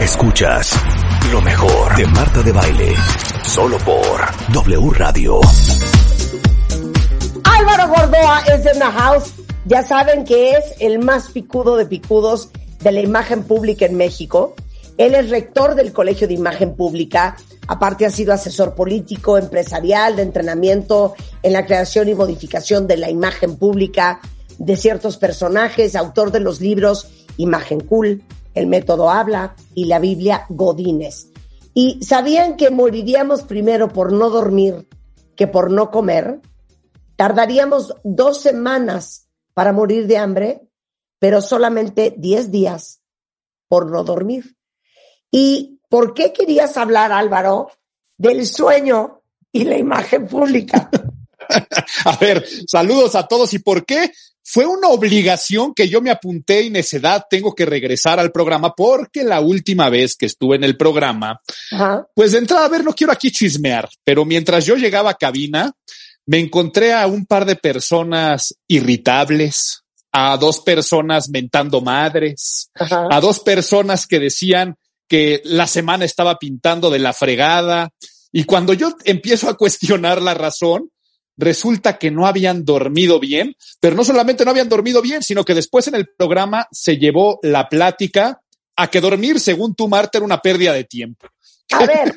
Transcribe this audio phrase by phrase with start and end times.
[0.00, 0.72] Escuchas
[1.32, 2.94] lo mejor de Marta de Baile,
[3.42, 4.20] solo por
[4.52, 5.40] W Radio.
[7.42, 9.34] Álvaro Gordoa es en the house.
[9.64, 14.54] Ya saben que es el más picudo de picudos de la imagen pública en México.
[14.98, 17.36] Él es rector del Colegio de Imagen Pública.
[17.66, 23.10] Aparte ha sido asesor político, empresarial, de entrenamiento en la creación y modificación de la
[23.10, 24.20] imagen pública
[24.58, 28.22] de ciertos personajes, autor de los libros Imagen Cool,
[28.58, 31.28] El Método Habla y la Biblia Godines.
[31.74, 34.88] ¿Y sabían que moriríamos primero por no dormir
[35.36, 36.40] que por no comer?
[37.16, 40.68] Tardaríamos dos semanas para morir de hambre,
[41.18, 43.00] pero solamente diez días
[43.68, 44.56] por no dormir.
[45.30, 47.70] ¿Y por qué querías hablar, Álvaro,
[48.16, 50.90] del sueño y la imagen pública?
[52.04, 53.52] a ver, saludos a todos.
[53.54, 54.12] ¿Y por qué?
[54.50, 59.22] Fue una obligación que yo me apunté y necedad tengo que regresar al programa porque
[59.22, 61.38] la última vez que estuve en el programa,
[61.70, 62.06] Ajá.
[62.14, 65.70] pues de entrada, a ver, no quiero aquí chismear, pero mientras yo llegaba a cabina,
[66.24, 69.82] me encontré a un par de personas irritables,
[70.12, 73.06] a dos personas mentando madres, Ajá.
[73.10, 74.76] a dos personas que decían
[75.06, 77.90] que la semana estaba pintando de la fregada.
[78.32, 80.90] Y cuando yo empiezo a cuestionar la razón,
[81.38, 85.54] resulta que no habían dormido bien, pero no solamente no habían dormido bien, sino que
[85.54, 88.42] después en el programa se llevó la plática
[88.76, 91.26] a que dormir, según tú, Marta, era una pérdida de tiempo.
[91.70, 92.14] A ver,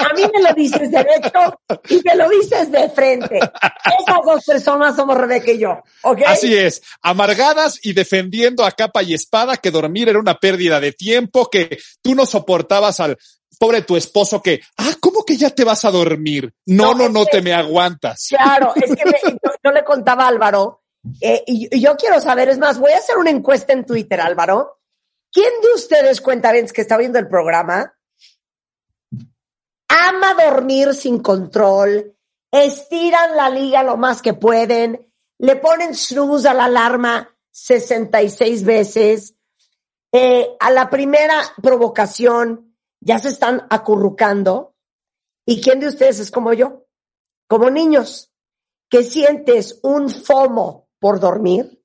[0.00, 3.36] a mí me lo dices derecho y me lo dices de frente.
[3.38, 6.22] Esas dos personas somos Rebeca y yo, ¿ok?
[6.26, 10.92] Así es, amargadas y defendiendo a capa y espada que dormir era una pérdida de
[10.92, 13.16] tiempo, que tú no soportabas al
[13.60, 16.52] pobre tu esposo que, ah, ¿cómo que ya te vas a dormir?
[16.66, 18.26] No, No, no, te me aguantas.
[18.28, 20.82] Claro, es que me- yo, yo le contaba a Álvaro,
[21.20, 24.20] eh, y, y yo quiero saber, es más, voy a hacer una encuesta en Twitter,
[24.20, 24.80] Álvaro.
[25.32, 27.94] ¿Quién de ustedes, cuentavientes que está viendo el programa,
[29.88, 32.16] ama dormir sin control,
[32.50, 39.34] estiran la liga lo más que pueden, le ponen snooze a la alarma 66 veces,
[40.12, 44.74] eh, a la primera provocación ya se están acurrucando?
[45.46, 46.86] ¿Y quién de ustedes es como yo?
[47.48, 48.32] Como niños,
[48.90, 51.82] que sientes un FOMO por dormir,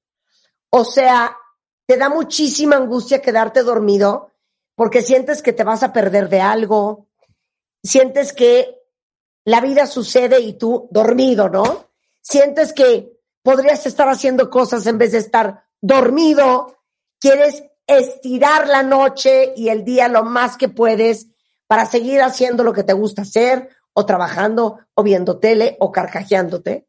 [0.70, 1.38] o sea,
[1.86, 4.32] te da muchísima angustia quedarte dormido
[4.76, 7.08] porque sientes que te vas a perder de algo,
[7.84, 8.82] sientes que
[9.46, 11.90] la vida sucede y tú dormido, ¿no?
[12.22, 16.78] Sientes que podrías estar haciendo cosas en vez de estar dormido,
[17.20, 21.28] quieres estirar la noche y el día lo más que puedes
[21.68, 26.88] para seguir haciendo lo que te gusta hacer, o trabajando, o viendo tele, o carcajeándote,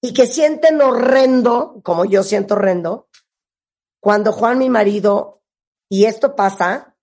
[0.00, 3.08] y que sienten horrendo, como yo siento horrendo,
[4.00, 5.42] cuando Juan, mi marido,
[5.88, 6.96] y esto pasa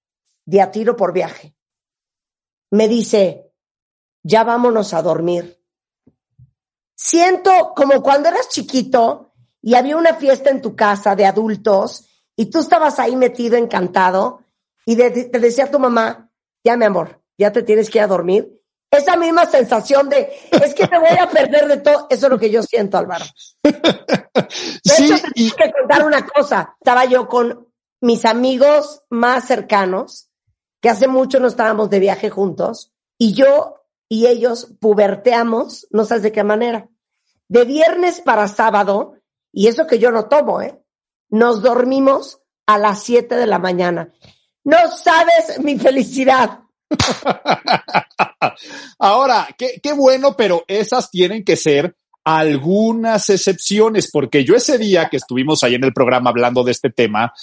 [0.46, 1.55] de a tiro por viaje,
[2.76, 3.52] me dice,
[4.24, 5.60] ya vámonos a dormir.
[6.96, 12.48] Siento como cuando eras chiquito y había una fiesta en tu casa de adultos y
[12.48, 14.42] tú estabas ahí metido, encantado,
[14.86, 16.30] y de- te decía tu mamá,
[16.64, 18.52] ya mi amor, ya te tienes que ir a dormir.
[18.92, 22.40] Esa misma sensación de, es que me voy a perder de todo, eso es lo
[22.40, 23.26] que yo siento, Álvaro.
[23.64, 24.50] De
[24.84, 26.76] Sí, hecho, te y tengo que contar una cosa.
[26.80, 27.68] Estaba yo con
[28.02, 30.30] mis amigos más cercanos,
[30.86, 36.22] que hace mucho no estábamos de viaje juntos, y yo y ellos puberteamos, no sabes
[36.22, 36.88] de qué manera.
[37.48, 39.16] De viernes para sábado,
[39.52, 40.80] y eso que yo no tomo, ¿eh?
[41.30, 44.14] Nos dormimos a las 7 de la mañana.
[44.64, 46.60] No sabes mi felicidad.
[49.00, 55.18] Ahora, qué, bueno, pero esas tienen que ser algunas excepciones, porque yo ese día que
[55.18, 57.34] estuvimos ahí en el programa hablando de este tema,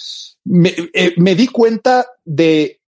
[0.44, 2.81] me, eh, me di cuenta de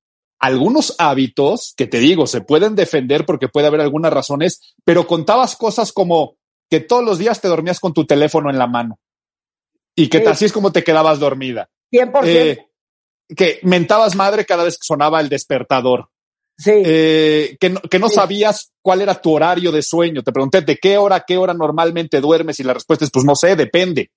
[0.44, 5.56] algunos hábitos que te digo, se pueden defender porque puede haber algunas razones, pero contabas
[5.56, 6.36] cosas como
[6.70, 9.00] que todos los días te dormías con tu teléfono en la mano
[9.96, 10.26] y que Sí.
[10.26, 11.70] así es como te quedabas dormida.
[11.92, 12.22] 100%.
[12.26, 12.68] Eh,
[13.36, 16.10] que mentabas madre cada vez que sonaba el despertador.
[16.58, 16.72] sí.
[16.86, 18.16] Eh, que, no, que no Sí.
[18.16, 20.22] sabías cuál era tu horario de sueño.
[20.24, 23.36] Te pregunté de qué hora, qué hora normalmente duermes y la respuesta es pues no
[23.36, 24.12] sé, depende.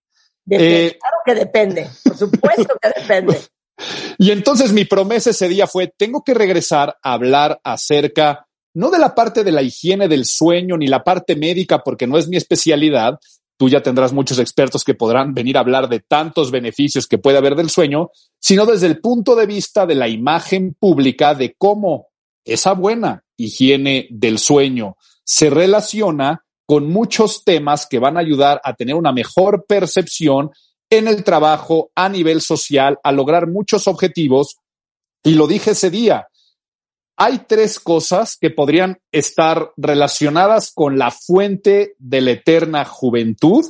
[0.44, 0.87] Depende.
[0.87, 1.88] eh, claro que depende.
[2.05, 3.40] Por supuesto que depende.
[4.19, 8.99] Y entonces mi promesa ese día fue, tengo que regresar a hablar acerca, no de
[8.99, 12.37] la parte de la higiene del sueño ni la parte médica, porque no es mi
[12.37, 13.19] especialidad.
[13.58, 17.38] Tú ya tendrás muchos expertos que podrán venir a hablar de tantos beneficios que puede
[17.38, 22.08] haber del sueño, sino desde el punto de vista de la imagen pública de cómo
[22.44, 28.75] esa buena higiene del sueño se relaciona con muchos temas que van a ayudar a
[28.75, 30.50] tener una mejor percepción
[30.90, 34.56] en el trabajo, a nivel social, a lograr muchos objetivos.
[35.22, 36.28] Y lo dije ese día,
[37.16, 43.64] hay tres cosas que podrían estar relacionadas con la fuente de la eterna juventud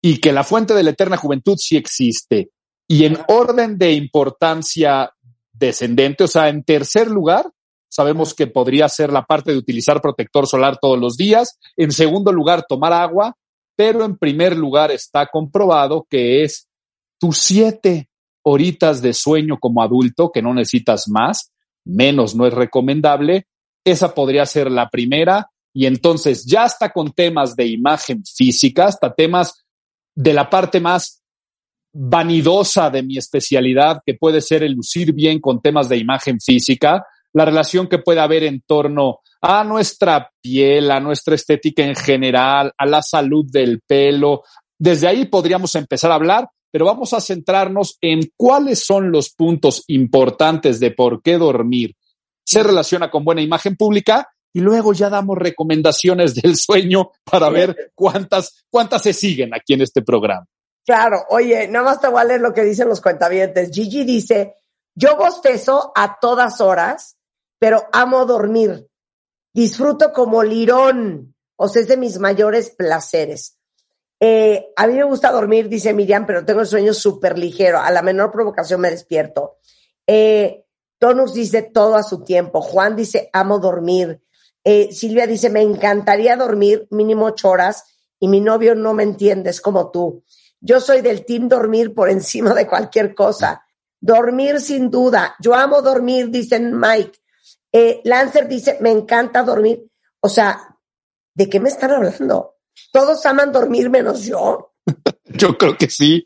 [0.00, 2.50] y que la fuente de la eterna juventud sí existe.
[2.88, 5.12] Y en orden de importancia
[5.52, 7.50] descendente, o sea, en tercer lugar,
[7.88, 11.58] sabemos que podría ser la parte de utilizar protector solar todos los días.
[11.76, 13.36] En segundo lugar, tomar agua
[13.76, 16.68] pero en primer lugar está comprobado que es
[17.20, 18.08] tus siete
[18.42, 21.52] horitas de sueño como adulto, que no necesitas más,
[21.84, 23.46] menos no es recomendable.
[23.84, 25.50] Esa podría ser la primera.
[25.72, 29.66] Y entonces ya está con temas de imagen física, hasta temas
[30.14, 31.22] de la parte más
[31.92, 37.04] vanidosa de mi especialidad, que puede ser el lucir bien con temas de imagen física,
[37.36, 42.72] la relación que puede haber en torno a nuestra piel, a nuestra estética en general,
[42.78, 44.42] a la salud del pelo.
[44.78, 49.84] Desde ahí podríamos empezar a hablar, pero vamos a centrarnos en cuáles son los puntos
[49.88, 51.94] importantes de por qué dormir
[52.42, 57.92] se relaciona con buena imagen pública y luego ya damos recomendaciones del sueño para ver
[57.94, 60.46] cuántas, cuántas se siguen aquí en este programa.
[60.86, 63.70] Claro, oye, nada más te voy leer lo que dicen los cuentavientes.
[63.70, 64.54] Gigi dice,
[64.94, 67.16] yo bostezo a todas horas
[67.58, 68.88] pero amo dormir.
[69.52, 73.58] Disfruto como lirón, o sea, es de mis mayores placeres.
[74.18, 77.78] Eh, a mí me gusta dormir, dice Miriam, pero tengo el sueño súper ligero.
[77.78, 79.58] A la menor provocación me despierto.
[80.06, 80.64] Eh,
[80.98, 82.60] Tonus dice todo a su tiempo.
[82.60, 84.22] Juan dice amo dormir.
[84.64, 87.84] Eh, Silvia dice me encantaría dormir mínimo ocho horas
[88.18, 90.24] y mi novio no me entiende, es como tú.
[90.60, 93.62] Yo soy del team dormir por encima de cualquier cosa.
[94.00, 95.36] Dormir sin duda.
[95.40, 97.18] Yo amo dormir, dicen Mike.
[97.78, 99.86] Eh, Lancer dice, me encanta dormir.
[100.20, 100.78] O sea,
[101.34, 102.54] ¿de qué me están hablando?
[102.90, 104.72] Todos aman dormir menos yo.
[105.26, 106.24] yo creo que sí.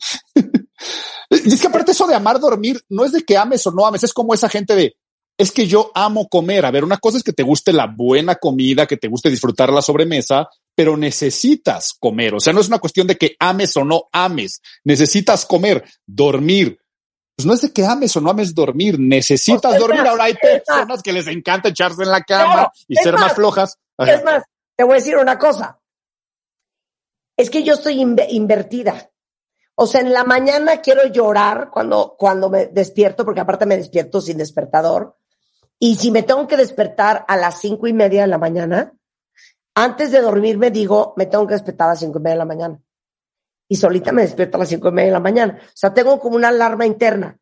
[1.29, 3.85] y es que aparte eso de amar dormir no es de que ames o no
[3.85, 4.95] ames, es como esa gente de,
[5.37, 6.65] es que yo amo comer.
[6.67, 9.73] A ver, una cosa es que te guste la buena comida, que te guste disfrutar
[9.73, 12.37] la sobremesa, pero necesitas comer.
[12.37, 14.61] O sea, no es una cuestión de que ames o no ames.
[14.85, 16.79] Necesitas comer, dormir,
[17.41, 20.01] pues no es de que ames o no ames dormir, necesitas dormir.
[20.01, 23.79] Ahora hay personas que les encanta echarse en la cama y ser más, flojas.
[23.97, 24.45] Es más,
[24.77, 25.81] te voy a decir una cosa.
[27.39, 27.99] Es que yo estoy
[28.29, 29.11] invertida.
[29.75, 34.21] O sea, en la mañana quiero llorar cuando, cuando me despierto, porque aparte me despierto
[34.21, 35.17] sin despertador.
[35.79, 38.93] Y si me tengo que despertar a las cinco y media de la mañana,
[39.75, 42.45] antes de dormirme digo, me tengo que despertar a las cinco y media de la
[42.45, 42.81] mañana
[43.71, 45.61] y solita me despierto a las cinco y media de la mañana.
[45.63, 47.39] O sea, tengo como una alarma interna.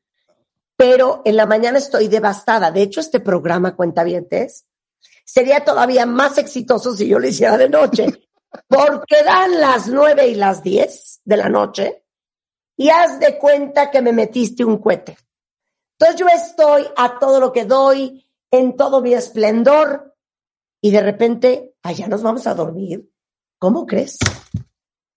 [0.76, 2.70] Pero en la mañana estoy devastada.
[2.70, 4.66] De hecho, este programa, Cuentavientes,
[5.24, 8.28] sería todavía más exitoso si yo lo hiciera de noche.
[8.68, 12.04] Porque dan las nueve y las diez de la noche
[12.76, 15.16] y haz de cuenta que me metiste un cohete.
[15.98, 20.14] Entonces yo estoy a todo lo que doy, en todo mi esplendor,
[20.82, 23.10] y de repente, allá nos vamos a dormir.
[23.58, 24.18] ¿Cómo crees?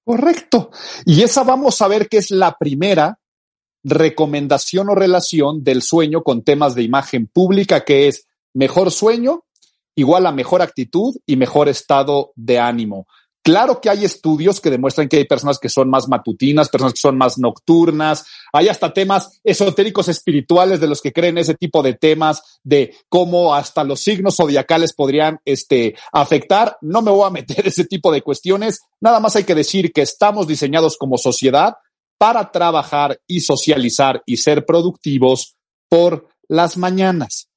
[0.03, 0.71] Correcto.
[1.05, 3.19] Y esa vamos a ver que es la primera
[3.83, 9.43] recomendación o relación del sueño con temas de imagen pública, que es mejor sueño
[9.95, 13.07] igual a mejor actitud y mejor estado de ánimo.
[13.43, 17.01] Claro que hay estudios que demuestran que hay personas que son más matutinas, personas que
[17.01, 21.95] son más nocturnas, hay hasta temas esotéricos espirituales de los que creen ese tipo de
[21.95, 26.77] temas de cómo hasta los signos zodiacales podrían este, afectar.
[26.81, 28.81] No me voy a meter ese tipo de cuestiones.
[28.99, 31.75] Nada más hay que decir que estamos diseñados como sociedad
[32.19, 35.55] para trabajar y socializar y ser productivos
[35.89, 37.47] por las mañanas.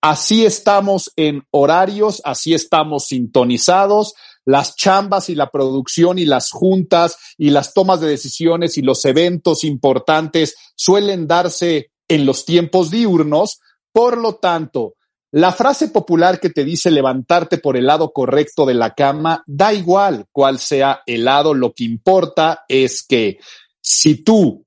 [0.00, 4.14] Así estamos en horarios, así estamos sintonizados.
[4.44, 9.04] Las chambas y la producción y las juntas y las tomas de decisiones y los
[9.04, 13.60] eventos importantes suelen darse en los tiempos diurnos.
[13.92, 14.94] Por lo tanto,
[15.36, 19.74] la frase popular que te dice levantarte por el lado correcto de la cama, da
[19.74, 23.38] igual cuál sea el lado, lo que importa es que
[23.80, 24.64] si tú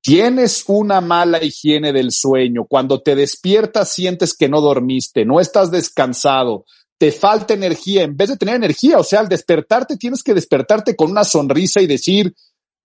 [0.00, 5.72] tienes una mala higiene del sueño, cuando te despiertas sientes que no dormiste, no estás
[5.72, 6.66] descansado,
[6.98, 10.96] te falta energía, en vez de tener energía, o sea, al despertarte tienes que despertarte
[10.96, 12.34] con una sonrisa y decir,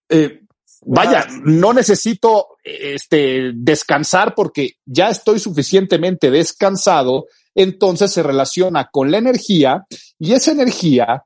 [0.09, 0.41] eh,
[0.81, 9.17] vaya, no necesito este, descansar porque ya estoy suficientemente descansado, entonces se relaciona con la
[9.17, 9.85] energía
[10.19, 11.23] y esa energía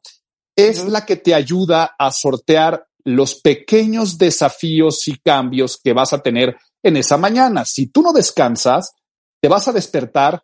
[0.55, 6.21] es la que te ayuda a sortear los pequeños desafíos y cambios que vas a
[6.21, 7.65] tener en esa mañana.
[7.65, 8.93] Si tú no descansas,
[9.41, 10.43] te vas a despertar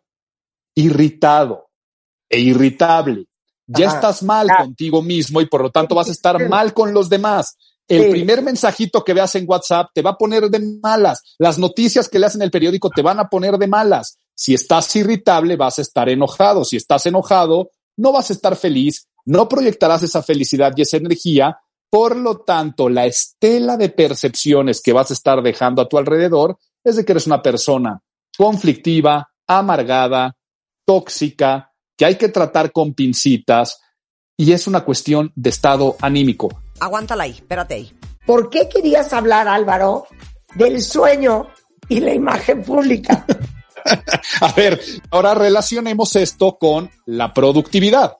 [0.74, 1.71] irritado
[2.32, 3.26] e irritable.
[3.66, 7.08] Ya estás mal contigo mismo y por lo tanto vas a estar mal con los
[7.08, 7.56] demás.
[7.86, 11.22] El primer mensajito que veas en WhatsApp te va a poner de malas.
[11.38, 14.18] Las noticias que leas en el periódico te van a poner de malas.
[14.34, 16.64] Si estás irritable, vas a estar enojado.
[16.64, 21.58] Si estás enojado, no vas a estar feliz, no proyectarás esa felicidad y esa energía.
[21.90, 26.56] Por lo tanto, la estela de percepciones que vas a estar dejando a tu alrededor
[26.82, 28.00] es de que eres una persona
[28.36, 30.34] conflictiva, amargada,
[30.86, 33.80] tóxica, que hay que tratar con pincitas
[34.36, 36.48] y es una cuestión de estado anímico.
[36.80, 37.92] Aguántala ahí, espérate ahí.
[38.26, 40.06] ¿Por qué querías hablar, Álvaro,
[40.54, 41.48] del sueño
[41.88, 43.26] y la imagen pública?
[44.40, 44.80] A ver,
[45.10, 48.16] ahora relacionemos esto con la productividad.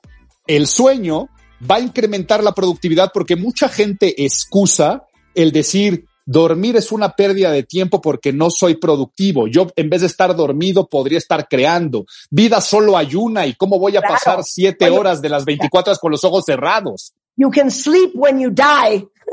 [0.47, 1.29] El sueño
[1.71, 7.51] va a incrementar la productividad porque mucha gente excusa el decir, dormir es una pérdida
[7.51, 9.47] de tiempo porque no soy productivo.
[9.47, 12.07] Yo en vez de estar dormido podría estar creando.
[12.31, 15.99] Vida solo hay una y cómo voy a pasar siete horas de las 24 horas
[15.99, 17.13] con los ojos cerrados.
[17.37, 19.09] You can sleep when you die.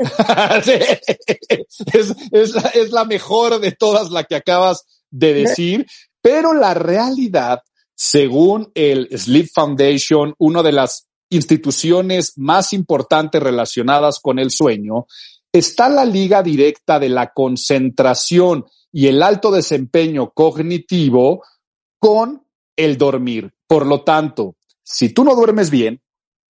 [1.92, 5.86] es, es, la, es la mejor de todas la que acabas de decir,
[6.22, 7.62] pero la realidad,
[7.94, 15.06] según el Sleep Foundation, una de las instituciones más importantes relacionadas con el sueño,
[15.52, 21.42] está la liga directa de la concentración y el alto desempeño cognitivo
[21.98, 22.44] con
[22.76, 23.52] el dormir.
[23.66, 26.00] Por lo tanto, si tú no duermes bien,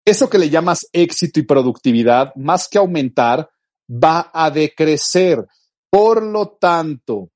[0.04, 3.50] eso que le llamas éxito y productividad, más que aumentar,
[3.88, 5.46] va a decrecer.
[5.90, 7.30] Por lo tanto,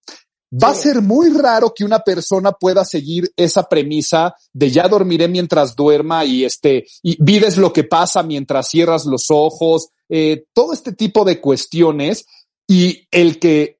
[0.63, 5.27] va a ser muy raro que una persona pueda seguir esa premisa de ya dormiré
[5.29, 10.73] mientras duerma y este, y vives lo que pasa mientras cierras los ojos, eh, todo
[10.73, 12.27] este tipo de cuestiones.
[12.67, 13.79] Y el que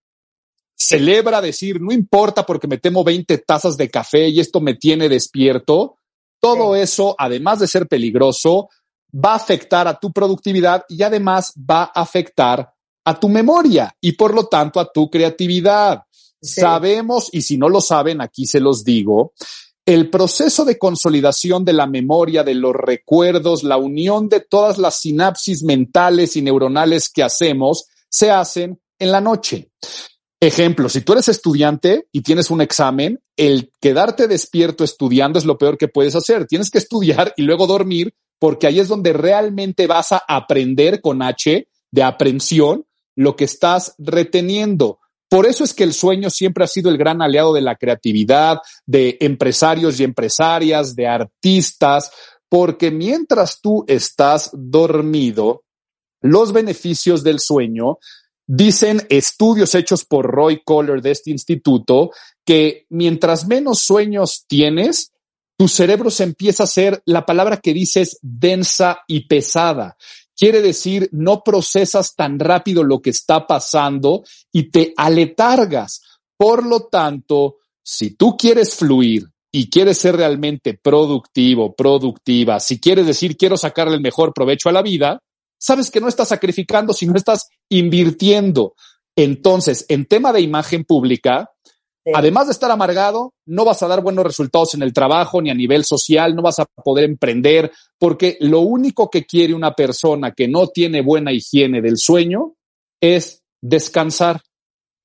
[0.77, 5.09] celebra decir, no importa porque me temo 20 tazas de café y esto me tiene
[5.09, 5.99] despierto,
[6.41, 8.69] todo eso, además de ser peligroso,
[9.15, 14.13] va a afectar a tu productividad y además va a afectar a tu memoria y
[14.13, 16.03] por lo tanto a tu creatividad.
[16.45, 19.33] Sabemos, y si no lo saben, aquí se los digo,
[19.87, 25.01] el proceso de consolidación de la memoria, de los recuerdos, la unión de todas las
[25.01, 29.71] sinapsis mentales y neuronales que hacemos, se hacen en la noche.
[30.41, 35.59] Ejemplo, si tú eres estudiante y tienes un examen, el quedarte despierto estudiando es lo
[35.59, 36.47] peor que puedes hacer.
[36.47, 41.23] Tienes que estudiar y luego dormir porque ahí es donde realmente vas a aprender con
[41.23, 42.87] H de aprensión
[43.17, 44.99] lo que estás reteniendo.
[45.35, 48.59] Por eso es que el sueño siempre ha sido el gran aliado de la creatividad,
[48.87, 52.13] de empresarios y empresarias, de artistas,
[52.49, 55.65] porque mientras tú estás dormido,
[56.21, 57.99] los beneficios del sueño
[58.47, 62.11] Dicen estudios hechos por Roy Kohler de este instituto
[62.45, 65.13] que mientras menos sueños tienes,
[65.57, 69.97] tu cerebro se empieza a hacer, la palabra que dices, densa y pesada.
[70.37, 76.03] Quiere decir, no procesas tan rápido lo que está pasando y te aletargas.
[76.37, 83.07] Por lo tanto, si tú quieres fluir y quieres ser realmente productivo, productiva, si quieres
[83.07, 85.21] decir quiero sacarle el mejor provecho a la vida,
[85.59, 88.75] sabes que no estás sacrificando, sino estás invirtiendo.
[89.17, 91.51] Entonces, en tema de imagen pública,
[92.13, 95.55] además de estar amargado, no vas a dar buenos resultados en el trabajo ni a
[95.55, 100.49] nivel social, no vas a poder emprender, porque lo único que quiere una persona que
[100.49, 102.55] no tiene buena higiene del sueño
[103.01, 104.43] es descansar.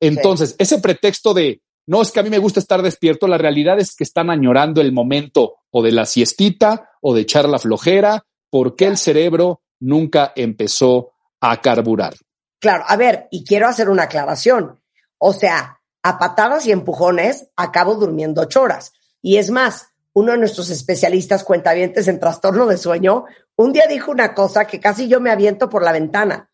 [0.01, 3.79] Entonces, ese pretexto de, no es que a mí me gusta estar despierto, la realidad
[3.79, 8.25] es que están añorando el momento o de la siestita o de echar la flojera,
[8.49, 12.15] porque el cerebro nunca empezó a carburar.
[12.59, 14.79] Claro, a ver, y quiero hacer una aclaración.
[15.17, 18.93] O sea, a patadas y empujones acabo durmiendo ocho horas.
[19.21, 23.25] Y es más, uno de nuestros especialistas cuentavientes en trastorno de sueño,
[23.55, 26.51] un día dijo una cosa que casi yo me aviento por la ventana.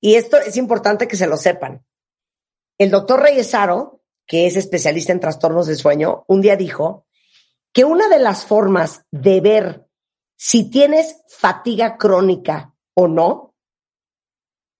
[0.00, 1.84] Y esto es importante que se lo sepan.
[2.78, 7.06] El doctor Reyesaro, que es especialista en trastornos de sueño, un día dijo
[7.72, 9.86] que una de las formas de ver
[10.36, 13.54] si tienes fatiga crónica o no,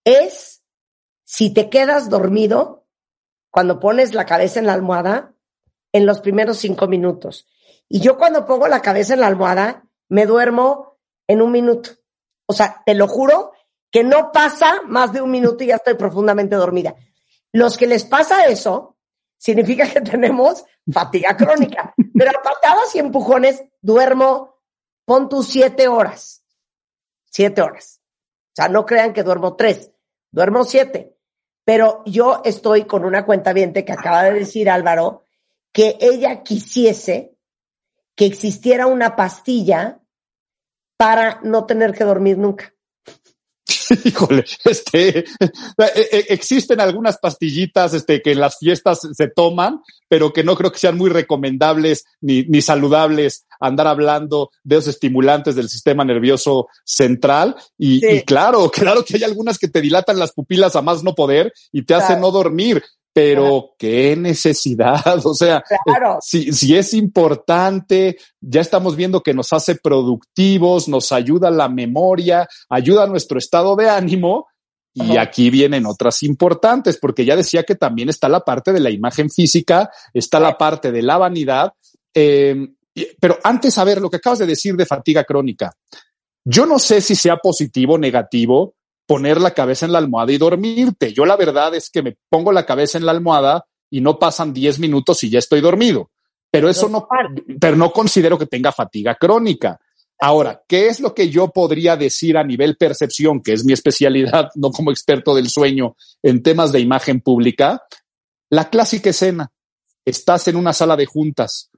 [0.04, 0.62] es
[1.24, 2.81] si te quedas dormido
[3.52, 5.34] cuando pones la cabeza en la almohada
[5.92, 7.46] en los primeros cinco minutos.
[7.88, 11.90] Y yo cuando pongo la cabeza en la almohada, me duermo en un minuto.
[12.46, 13.52] O sea, te lo juro
[13.90, 16.96] que no pasa más de un minuto y ya estoy profundamente dormida.
[17.52, 18.96] Los que les pasa eso,
[19.36, 21.94] significa que tenemos fatiga crónica.
[22.14, 24.62] Pero a patadas y empujones duermo,
[25.04, 26.42] pon tus siete horas.
[27.30, 28.00] Siete horas.
[28.52, 29.92] O sea, no crean que duermo tres,
[30.30, 31.11] duermo siete.
[31.64, 35.24] Pero yo estoy con una cuenta viente que acaba de decir Álvaro
[35.72, 37.36] que ella quisiese
[38.14, 40.00] que existiera una pastilla
[40.96, 42.74] para no tener que dormir nunca.
[44.04, 45.24] Híjole, este, eh,
[45.78, 50.72] eh, existen algunas pastillitas este, que en las fiestas se toman, pero que no creo
[50.72, 56.68] que sean muy recomendables ni, ni saludables andar hablando de esos estimulantes del sistema nervioso
[56.84, 57.56] central.
[57.78, 61.14] Y, y, claro, claro que hay algunas que te dilatan las pupilas a más no
[61.14, 65.62] poder y te hacen no dormir pero qué necesidad, o sea,
[66.20, 72.48] si, si es importante, ya estamos viendo que nos hace productivos, nos ayuda la memoria,
[72.68, 74.46] ayuda a nuestro estado de ánimo.
[74.94, 78.90] Y aquí vienen otras importantes, porque ya decía que también está la parte de la
[78.90, 81.72] imagen física, está la parte de la vanidad.
[82.12, 82.74] Eh,
[83.18, 85.72] pero antes, a ver, lo que acabas de decir de fatiga crónica,
[86.44, 88.74] yo no sé si sea positivo o negativo,
[89.06, 91.12] poner la cabeza en la almohada y dormirte.
[91.12, 94.52] Yo la verdad es que me pongo la cabeza en la almohada y no pasan
[94.52, 96.10] 10 minutos y ya estoy dormido.
[96.50, 97.08] Pero eso no,
[97.60, 99.80] pero no considero que tenga fatiga crónica.
[100.20, 104.50] Ahora, ¿qué es lo que yo podría decir a nivel percepción, que es mi especialidad,
[104.54, 107.82] no como experto del sueño en temas de imagen pública?
[108.48, 109.50] La clásica escena.
[110.04, 111.71] Estás en una sala de juntas,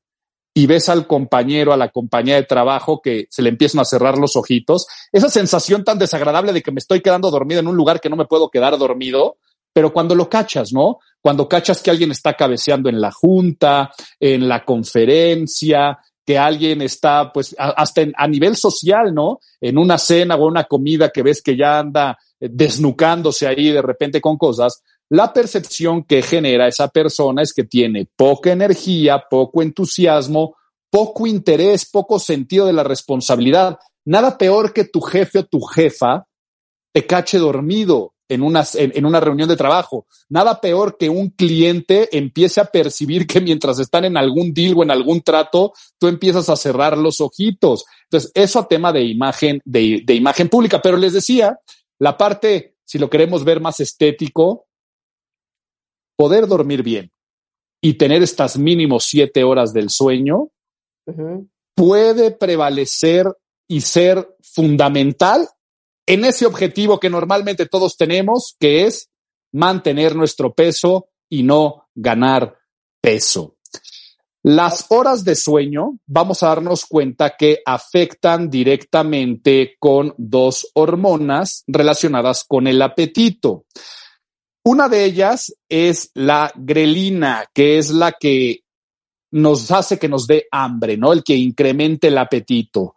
[0.56, 4.16] y ves al compañero, a la compañía de trabajo que se le empiezan a cerrar
[4.18, 8.00] los ojitos, esa sensación tan desagradable de que me estoy quedando dormido en un lugar
[8.00, 9.38] que no me puedo quedar dormido,
[9.72, 11.00] pero cuando lo cachas, ¿no?
[11.20, 17.32] Cuando cachas que alguien está cabeceando en la junta, en la conferencia, que alguien está,
[17.32, 19.40] pues, hasta a nivel social, ¿no?
[19.60, 24.20] En una cena o una comida que ves que ya anda desnucándose ahí de repente
[24.20, 30.56] con cosas, la percepción que genera esa persona es que tiene poca energía, poco entusiasmo,
[30.90, 33.78] poco interés, poco sentido de la responsabilidad.
[34.04, 36.26] Nada peor que tu jefe o tu jefa
[36.92, 40.06] te cache dormido en una, en, una reunión de trabajo.
[40.28, 44.82] Nada peor que un cliente empiece a percibir que mientras están en algún deal o
[44.82, 47.84] en algún trato, tú empiezas a cerrar los ojitos.
[48.04, 50.80] Entonces, eso a tema de imagen, de, de imagen pública.
[50.80, 51.58] Pero les decía,
[51.98, 54.63] la parte, si lo queremos ver más estético,
[56.16, 57.10] poder dormir bien
[57.80, 60.48] y tener estas mínimo siete horas del sueño
[61.74, 63.26] puede prevalecer
[63.68, 65.48] y ser fundamental
[66.06, 69.10] en ese objetivo que normalmente todos tenemos, que es
[69.52, 72.58] mantener nuestro peso y no ganar
[73.00, 73.56] peso.
[74.42, 82.44] Las horas de sueño, vamos a darnos cuenta que afectan directamente con dos hormonas relacionadas
[82.44, 83.64] con el apetito.
[84.64, 88.64] Una de ellas es la grelina, que es la que
[89.30, 91.12] nos hace que nos dé hambre, ¿no?
[91.12, 92.94] El que incremente el apetito.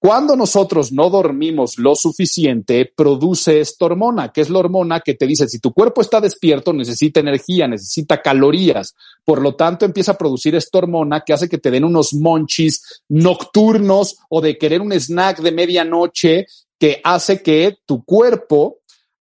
[0.00, 5.26] Cuando nosotros no dormimos lo suficiente, produce esta hormona, que es la hormona que te
[5.26, 8.94] dice, si tu cuerpo está despierto, necesita energía, necesita calorías.
[9.24, 13.02] Por lo tanto, empieza a producir esta hormona que hace que te den unos monchis
[13.08, 16.46] nocturnos o de querer un snack de medianoche
[16.78, 18.77] que hace que tu cuerpo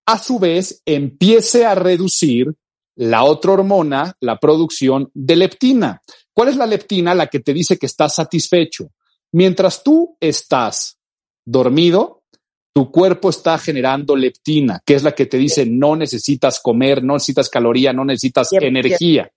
[0.06, 2.54] a su vez empiece a reducir
[2.96, 6.02] la otra hormona, la producción de leptina.
[6.34, 7.14] ¿Cuál es la leptina?
[7.14, 8.92] La que te dice que estás satisfecho.
[9.32, 10.98] Mientras tú estás
[11.46, 12.24] dormido,
[12.74, 17.14] tu cuerpo está generando leptina, que es la que te dice no necesitas comer, no
[17.14, 19.30] necesitas caloría, no necesitas energía.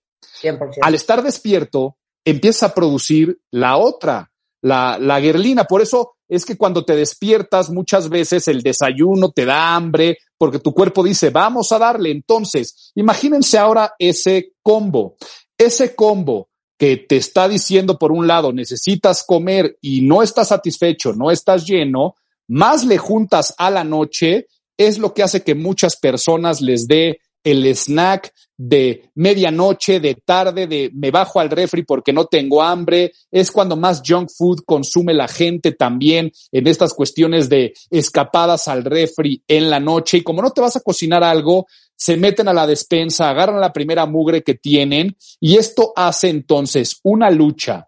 [0.81, 5.65] Al estar despierto, empieza a producir la otra, la, la guerlina.
[5.65, 10.59] Por eso es que cuando te despiertas muchas veces el desayuno te da hambre porque
[10.59, 12.11] tu cuerpo dice, vamos a darle.
[12.11, 15.17] Entonces, imagínense ahora ese combo,
[15.57, 21.13] ese combo que te está diciendo por un lado, necesitas comer y no estás satisfecho,
[21.13, 22.15] no estás lleno,
[22.47, 27.19] más le juntas a la noche, es lo que hace que muchas personas les dé
[27.43, 33.13] el snack de medianoche, de tarde, de me bajo al refri porque no tengo hambre,
[33.31, 38.83] es cuando más junk food consume la gente también en estas cuestiones de escapadas al
[38.83, 40.17] refri en la noche.
[40.17, 43.73] Y como no te vas a cocinar algo, se meten a la despensa, agarran la
[43.73, 47.87] primera mugre que tienen y esto hace entonces una lucha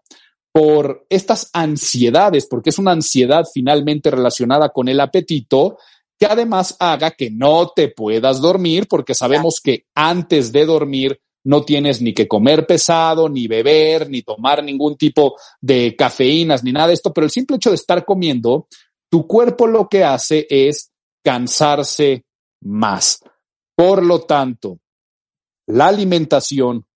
[0.52, 5.78] por estas ansiedades, porque es una ansiedad finalmente relacionada con el apetito,
[6.22, 11.64] que además haga que no te puedas dormir, porque sabemos que antes de dormir no
[11.64, 16.86] tienes ni que comer pesado, ni beber, ni tomar ningún tipo de cafeínas, ni nada
[16.86, 18.68] de esto, pero el simple hecho de estar comiendo,
[19.10, 20.92] tu cuerpo lo que hace es
[21.24, 22.24] cansarse
[22.60, 23.18] más.
[23.74, 24.78] Por lo tanto,
[25.66, 26.86] la alimentación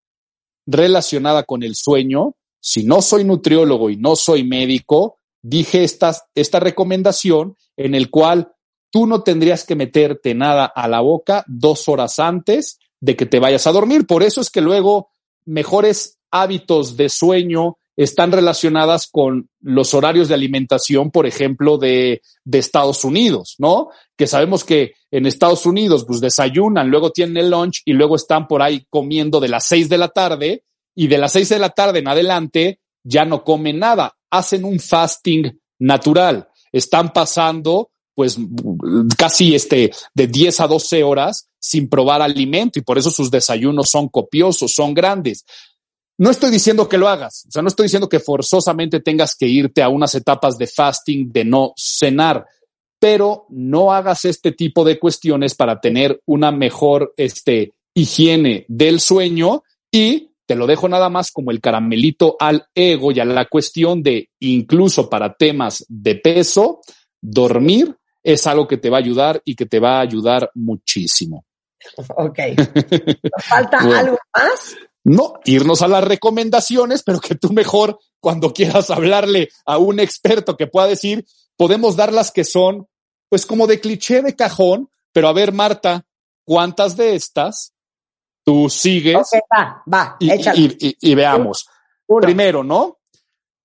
[0.68, 6.60] relacionada con el sueño, si no soy nutriólogo y no soy médico, dije esta, esta
[6.60, 8.52] recomendación en el cual
[8.96, 13.40] tú no tendrías que meterte nada a la boca dos horas antes de que te
[13.40, 14.06] vayas a dormir.
[14.06, 15.11] Por eso es que luego
[15.44, 23.04] mejores hábitos de sueño están relacionadas con los horarios de alimentación, por ejemplo, de, Estados
[23.04, 23.90] Unidos, ¿no?
[24.16, 28.48] Que sabemos que en Estados Unidos, pues desayunan, luego tienen el lunch y luego están
[28.48, 31.68] por ahí comiendo de las seis de la tarde y de las seis de la
[31.68, 38.38] tarde en adelante ya no comen nada, hacen un fasting natural, están pasando pues
[39.18, 43.90] casi este de 10 a 12 horas sin probar alimento y por eso sus desayunos
[43.90, 45.44] son copiosos, son grandes.
[46.16, 49.46] No estoy diciendo que lo hagas, o sea, no estoy diciendo que forzosamente tengas que
[49.46, 52.46] irte a unas etapas de fasting, de no cenar,
[52.98, 59.62] pero no hagas este tipo de cuestiones para tener una mejor este, higiene del sueño
[59.92, 64.02] y te lo dejo nada más como el caramelito al ego y a la cuestión
[64.02, 66.81] de incluso para temas de peso,
[67.20, 67.94] dormir
[68.26, 71.44] es algo que te va a ayudar y que te va a ayudar muchísimo.
[72.16, 72.38] Ok.
[73.44, 74.76] ¿Falta algo más?
[75.04, 80.56] No, irnos a las recomendaciones, pero que tú mejor cuando quieras hablarle a un experto
[80.56, 81.24] que pueda decir,
[81.56, 82.88] podemos dar las que son,
[83.28, 86.04] pues como de cliché de cajón, pero a ver, Marta,
[86.44, 87.74] ¿cuántas de estas
[88.44, 89.18] tú sigues?
[89.56, 91.68] va, va, y, y, y, veamos.
[92.20, 92.98] Primero, ¿no?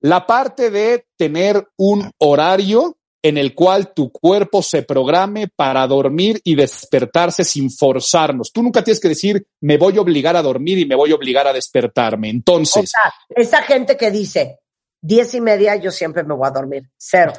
[0.02, 6.42] La parte de tener un horario en el cual tu cuerpo se programe para dormir
[6.44, 8.52] y despertarse sin forzarnos.
[8.52, 11.16] Tú nunca tienes que decir, me voy a obligar a dormir y me voy a
[11.16, 12.30] obligar a despertarme.
[12.30, 12.84] Entonces.
[12.84, 14.60] O sea, esa gente que dice,
[15.00, 16.90] diez y media, yo siempre me voy a dormir.
[16.98, 17.34] Cero.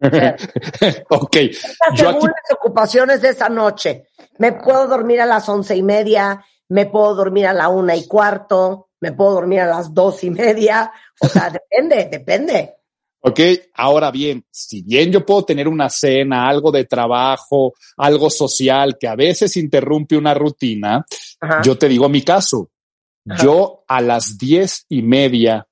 [1.10, 1.36] ok.
[1.94, 4.06] Según las ocupaciones de esa noche,
[4.38, 8.06] me puedo dormir a las once y media, me puedo dormir a la una y
[8.06, 10.92] cuarto, me puedo dormir a las dos y media.
[11.20, 12.79] O sea, depende, depende.
[13.22, 13.40] Ok,
[13.74, 19.06] ahora bien, si bien yo puedo tener una cena, algo de trabajo, algo social que
[19.06, 21.04] a veces interrumpe una rutina,
[21.62, 22.70] yo te digo mi caso.
[23.24, 25.66] Yo a las diez y media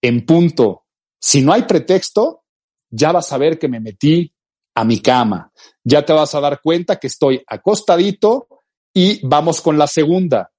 [0.00, 0.84] en punto,
[1.18, 2.44] si no hay pretexto,
[2.90, 4.32] ya vas a ver que me metí
[4.74, 5.50] a mi cama.
[5.82, 8.46] Ya te vas a dar cuenta que estoy acostadito
[8.92, 10.52] y vamos con la segunda.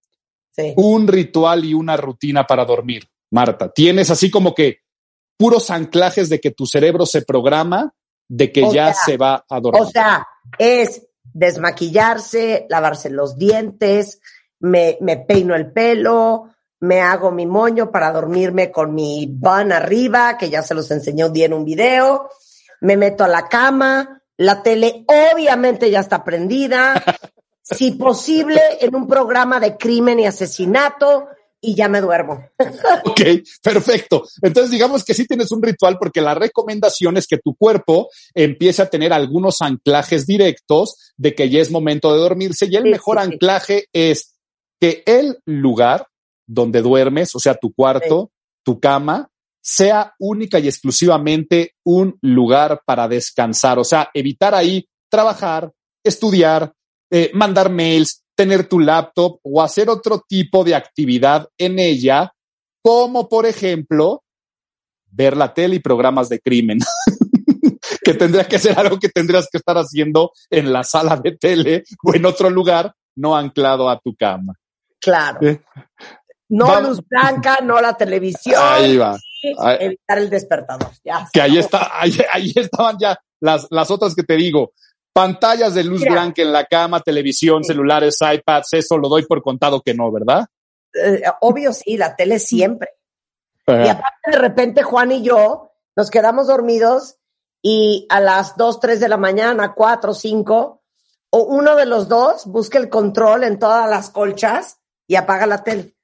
[0.75, 3.07] Un ritual y una rutina para dormir.
[3.31, 4.84] Marta, tienes así como que
[5.37, 7.93] puros anclajes de que tu cerebro se programa
[8.27, 9.81] de que ya se va a dormir.
[9.81, 14.19] O sea, es desmaquillarse, lavarse los dientes,
[14.59, 20.37] me, me peino el pelo, me hago mi moño para dormirme con mi bun arriba,
[20.37, 22.29] que ya se los enseñó un día en un video,
[22.81, 27.03] me meto a la cama, la tele obviamente ya está prendida,
[27.61, 31.27] si posible en un programa de crimen y asesinato,
[31.65, 32.45] y ya me duermo.
[33.05, 33.21] ok,
[33.61, 34.23] perfecto.
[34.41, 38.81] Entonces digamos que sí tienes un ritual porque la recomendación es que tu cuerpo empiece
[38.81, 43.17] a tener algunos anclajes directos de que ya es momento de dormirse y el mejor
[43.17, 44.35] anclaje es
[44.79, 46.07] que el lugar
[46.47, 48.31] donde duermes, o sea, tu cuarto,
[48.63, 49.29] tu cama,
[49.61, 55.71] sea única y exclusivamente un lugar para descansar, o sea, evitar ahí trabajar,
[56.03, 56.71] estudiar,
[57.09, 62.33] eh, mandar mails, tener tu laptop o hacer otro tipo de actividad en ella,
[62.81, 64.23] como por ejemplo
[65.09, 66.79] ver la tele y programas de crimen,
[68.03, 71.83] que tendría que ser algo que tendrías que estar haciendo en la sala de tele
[72.03, 74.53] o en otro lugar, no anclado a tu cama.
[74.99, 75.39] Claro.
[75.41, 75.61] ¿Eh?
[76.49, 78.61] No luz blanca, no la televisión.
[78.61, 79.17] Ahí va.
[79.79, 80.89] Evitar el despertador.
[81.03, 84.73] Ya, que ahí está, ahí, ahí, estaban ya las, las otras que te digo
[85.15, 89.81] pantallas de luz blanca en la cama, televisión, celulares, iPads, eso lo doy por contado
[89.81, 90.45] que no, ¿verdad?
[90.93, 92.89] Eh, obvio sí, la tele siempre.
[93.65, 97.15] Y aparte de repente Juan y yo nos quedamos dormidos
[97.61, 100.83] y a las 2, 3 de la mañana, 4, 5,
[101.29, 105.63] o uno de los dos busca el control en todas las colchas y apaga la
[105.63, 105.95] tele.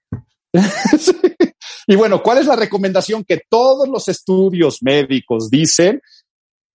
[1.88, 6.02] Y bueno, ¿cuál es la recomendación que todos los estudios médicos dicen?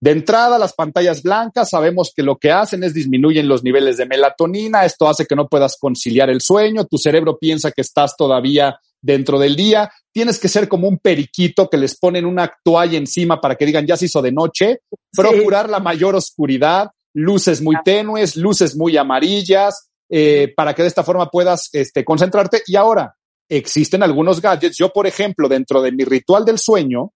[0.06, 4.06] De entrada, las pantallas blancas sabemos que lo que hacen es disminuyen los niveles de
[4.06, 8.78] melatonina, esto hace que no puedas conciliar el sueño, tu cerebro piensa que estás todavía
[9.02, 13.40] dentro del día, tienes que ser como un periquito que les ponen una toalla encima
[13.40, 18.36] para que digan ya se hizo de noche, procurar la mayor oscuridad, luces muy tenues,
[18.36, 22.62] luces muy amarillas, eh, para que de esta forma puedas este, concentrarte.
[22.68, 23.12] Y ahora,
[23.48, 24.76] existen algunos gadgets.
[24.76, 27.10] Yo, por ejemplo, dentro de mi ritual del sueño,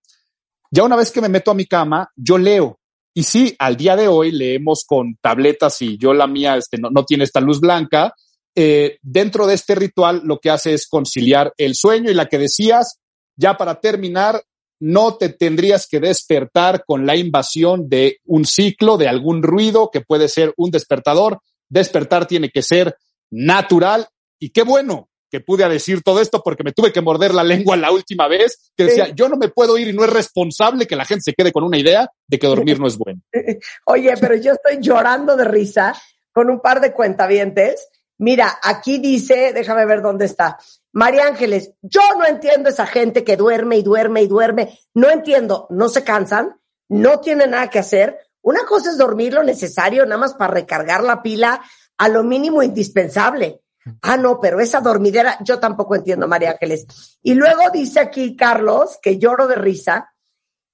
[0.73, 2.80] ya una vez que me meto a mi cama, yo leo.
[3.15, 6.91] Y sí, al día de hoy leemos con tabletas y yo la mía este, no,
[6.91, 8.15] no tiene esta luz blanca.
[8.55, 12.39] Eh, dentro de este ritual lo que hace es conciliar el sueño y la que
[12.39, 12.99] decías,
[13.37, 14.43] ya para terminar,
[14.81, 20.01] no te tendrías que despertar con la invasión de un ciclo, de algún ruido que
[20.01, 21.41] puede ser un despertador.
[21.69, 22.97] Despertar tiene que ser
[23.31, 27.45] natural y qué bueno que pude decir todo esto porque me tuve que morder la
[27.45, 30.87] lengua la última vez, que decía, yo no me puedo ir y no es responsable
[30.87, 33.21] que la gente se quede con una idea de que dormir no es bueno.
[33.87, 35.95] Oye, pero yo estoy llorando de risa
[36.33, 37.89] con un par de cuentavientes.
[38.19, 40.59] Mira, aquí dice, déjame ver dónde está.
[40.93, 44.79] María Ángeles, yo no entiendo esa gente que duerme y duerme y duerme.
[44.95, 48.19] No entiendo, no se cansan, no tienen nada que hacer.
[48.43, 51.63] Una cosa es dormir lo necesario nada más para recargar la pila
[51.99, 53.60] a lo mínimo indispensable.
[54.03, 56.87] Ah, no, pero esa dormidera, yo tampoco entiendo, María Ángeles.
[57.23, 60.15] Y luego dice aquí Carlos, que lloro de risa,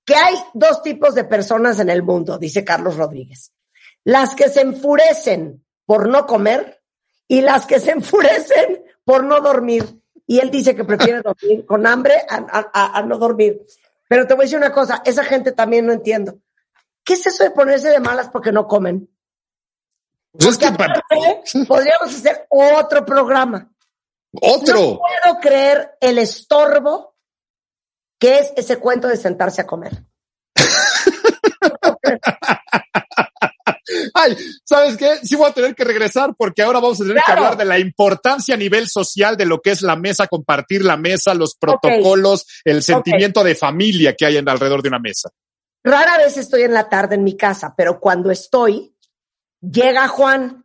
[0.04, 3.52] que hay dos tipos de personas en el mundo, dice Carlos Rodríguez.
[4.04, 6.80] Las que se enfurecen por no comer
[7.28, 9.84] y las que se enfurecen por no dormir.
[10.26, 13.62] Y él dice que prefiere dormir con hambre a, no dormir.
[14.08, 16.38] Pero te voy a decir una cosa, esa gente también no entiendo.
[17.04, 19.08] ¿Qué es eso de ponerse de malas porque no comen?
[20.38, 20.58] Pues
[21.66, 23.70] podríamos hacer otro programa.
[24.40, 24.74] Otro.
[24.74, 27.16] No puedo creer el estorbo
[28.18, 30.04] que es ese cuento de sentarse a comer.
[34.14, 35.18] Ay, ¿sabes qué?
[35.22, 37.78] Sí voy a tener que regresar porque ahora vamos a tener que hablar de la
[37.78, 42.46] importancia a nivel social de lo que es la mesa, compartir la mesa, los protocolos,
[42.64, 45.30] el sentimiento de familia que hay en, alrededor de una mesa.
[45.84, 48.95] Rara vez estoy en la tarde en mi casa, pero cuando estoy,
[49.70, 50.64] llega Juan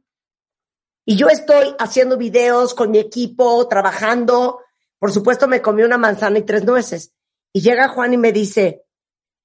[1.06, 4.60] y yo estoy haciendo videos con mi equipo, trabajando.
[5.00, 7.14] Por supuesto, me comí una manzana y tres nueces.
[7.54, 8.86] Y llega Juan y me dice,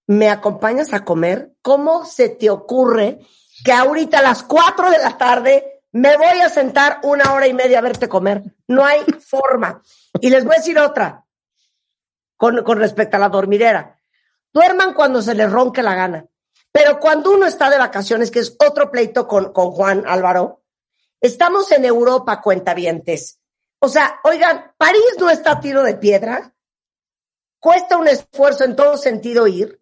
[0.07, 1.55] ¿me acompañas a comer?
[1.63, 3.21] ¿Cómo se te ocurre
[3.65, 7.55] que ahorita a las cuatro de la tarde me voy a sentar una hora y
[7.55, 8.43] media a verte comer?
[8.69, 9.83] No hay forma.
[10.21, 11.25] Y les voy a decir otra,
[12.37, 13.99] con, con respecto a la dormidera.
[14.53, 16.27] Duerman cuando se les ronque la gana.
[16.77, 20.63] Pero cuando uno está de vacaciones, que es otro pleito con, con Juan Álvaro,
[21.23, 23.41] estamos en Europa, cuentavientes.
[23.79, 26.55] O sea, oigan, París no está a tiro de piedra.
[27.59, 29.81] Cuesta un esfuerzo en todo sentido ir.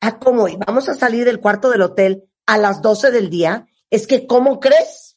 [0.00, 0.48] ¿A ah, cómo?
[0.48, 3.68] ¿Y vamos a salir del cuarto del hotel a las 12 del día?
[3.88, 5.16] Es que, ¿cómo crees?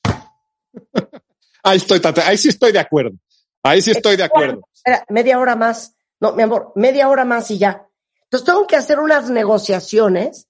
[1.64, 3.18] ahí estoy, ahí sí estoy de acuerdo.
[3.64, 4.70] Ahí sí estoy de acuerdo.
[4.72, 5.96] Espera, media hora más.
[6.20, 7.88] No, mi amor, media hora más y ya.
[8.26, 10.48] Entonces tengo que hacer unas negociaciones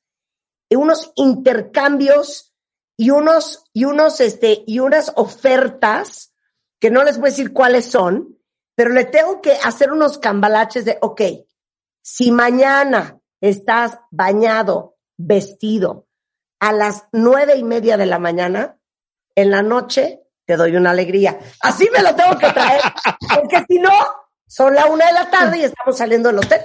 [0.75, 2.53] unos intercambios
[2.97, 6.33] y unos, y unos, este, y unas ofertas
[6.79, 8.37] que no les voy a decir cuáles son,
[8.75, 11.21] pero le tengo que hacer unos cambalaches de, ok,
[12.01, 16.07] si mañana estás bañado, vestido,
[16.59, 18.77] a las nueve y media de la mañana,
[19.35, 21.37] en la noche te doy una alegría.
[21.61, 22.81] Así me lo tengo que traer,
[23.35, 23.91] porque si no,
[24.47, 26.61] son la una de la tarde y estamos saliendo del hotel.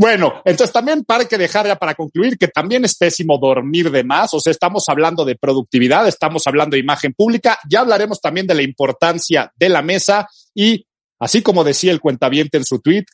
[0.00, 4.02] Bueno, entonces también para que dejar ya para concluir que también es pésimo dormir de
[4.02, 8.46] más, o sea, estamos hablando de productividad, estamos hablando de imagen pública, ya hablaremos también
[8.46, 10.86] de la importancia de la mesa y
[11.18, 13.04] así como decía el cuentaviente en su tweet,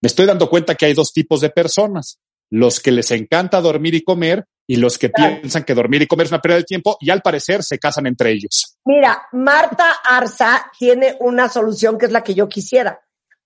[0.00, 3.94] me estoy dando cuenta que hay dos tipos de personas, los que les encanta dormir
[3.94, 6.96] y comer y los que piensan que dormir y comer es una pérdida de tiempo
[7.00, 8.78] y al parecer se casan entre ellos.
[8.86, 12.98] Mira, Marta Arza tiene una solución que es la que yo quisiera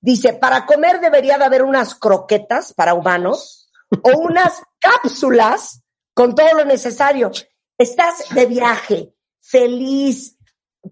[0.05, 3.71] Dice, para comer debería de haber unas croquetas para humanos
[4.03, 7.31] o unas cápsulas con todo lo necesario.
[7.79, 10.37] Estás de viaje, feliz,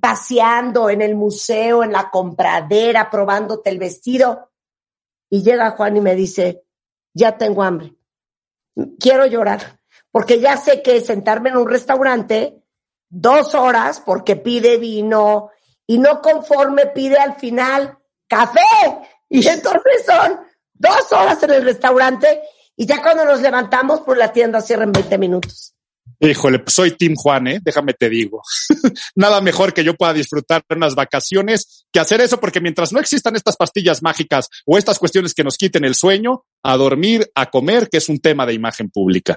[0.01, 4.51] paseando en el museo, en la compradera, probándote el vestido.
[5.29, 6.65] Y llega Juan y me dice,
[7.13, 7.95] ya tengo hambre.
[8.99, 9.79] Quiero llorar,
[10.11, 12.65] porque ya sé que sentarme en un restaurante
[13.11, 15.51] dos horas porque pide vino
[15.87, 17.99] y no conforme pide al final
[18.33, 18.61] café.
[19.29, 20.41] Y entonces son
[20.73, 22.41] dos horas en el restaurante
[22.77, 25.75] y ya cuando nos levantamos, pues la tienda cierra en 20 minutos.
[26.19, 27.61] Híjole, pues soy Tim Juan, ¿eh?
[27.63, 28.43] Déjame te digo.
[29.17, 33.01] Nada mejor que yo pueda disfrutar de unas vacaciones que hacer eso, porque mientras no
[33.01, 37.51] existan estas pastillas mágicas o estas cuestiones que nos quiten el sueño, a dormir, a
[37.51, 39.37] comer, que es un tema de imagen pública.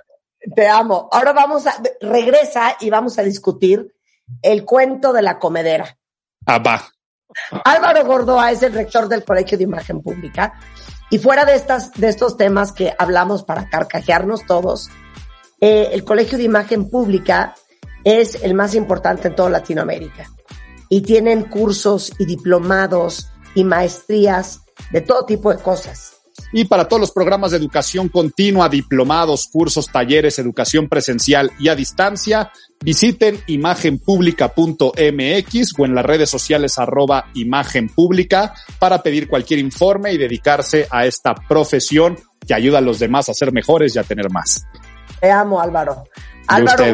[0.56, 1.10] Te amo.
[1.12, 3.96] Ahora vamos a, regresa y vamos a discutir
[4.42, 5.98] el cuento de la comedera.
[6.46, 6.95] Ah, va.
[7.64, 10.54] Álvaro Gordoa es el rector del Colegio de Imagen Pública
[11.10, 14.90] y fuera de, estas, de estos temas que hablamos para carcajearnos todos,
[15.62, 17.56] eh, el Colegio de Imagen Pública
[18.04, 20.30] es el más importante en toda Latinoamérica
[20.90, 24.62] y tienen cursos y diplomados y maestrías
[24.92, 26.15] de todo tipo de cosas.
[26.58, 31.76] Y para todos los programas de educación continua, diplomados, cursos, talleres, educación presencial y a
[31.76, 32.50] distancia,
[32.82, 40.18] visiten imagenpublica.mx o en las redes sociales arroba imagen pública para pedir cualquier informe y
[40.18, 44.32] dedicarse a esta profesión que ayuda a los demás a ser mejores y a tener
[44.32, 44.66] más.
[45.20, 46.06] Te amo, Álvaro.
[46.48, 46.86] Álvaro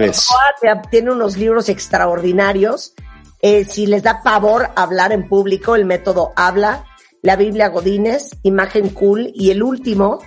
[0.89, 2.95] tiene unos libros extraordinarios.
[3.43, 6.87] Eh, si les da pavor hablar en público, el método habla,
[7.21, 10.19] la Biblia Godínez, imagen cool y el último.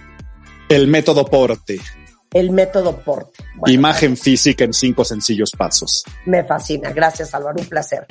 [0.68, 1.80] El método porte.
[2.32, 3.38] El método porte.
[3.66, 6.04] imagen física en cinco sencillos pasos.
[6.26, 6.90] Me fascina.
[6.90, 7.56] Gracias, Álvaro.
[7.60, 8.06] Un placer.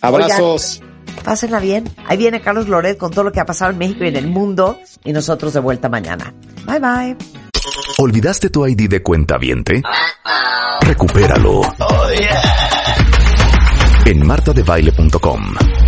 [0.00, 0.82] Abrazos.
[1.24, 1.84] pásenla bien.
[2.06, 4.26] Ahí viene Carlos Loret con todo lo que ha pasado en México y en el
[4.26, 6.34] mundo y nosotros de vuelta mañana.
[6.66, 7.16] Bye bye.
[7.98, 9.82] ¿Olvidaste tu ID de cuenta viente?
[10.80, 11.62] Recupéralo.
[14.06, 15.87] En martadebaile.com